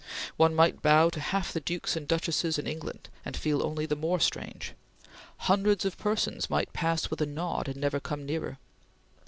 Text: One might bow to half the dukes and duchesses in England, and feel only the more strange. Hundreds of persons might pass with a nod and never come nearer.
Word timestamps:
One 0.35 0.55
might 0.55 0.81
bow 0.81 1.11
to 1.11 1.19
half 1.19 1.53
the 1.53 1.59
dukes 1.59 1.95
and 1.95 2.07
duchesses 2.07 2.57
in 2.57 2.65
England, 2.65 3.07
and 3.23 3.37
feel 3.37 3.61
only 3.63 3.85
the 3.85 3.95
more 3.95 4.19
strange. 4.19 4.73
Hundreds 5.45 5.85
of 5.85 5.95
persons 5.99 6.49
might 6.49 6.73
pass 6.73 7.11
with 7.11 7.21
a 7.21 7.27
nod 7.27 7.67
and 7.67 7.77
never 7.77 7.99
come 7.99 8.25
nearer. 8.25 8.57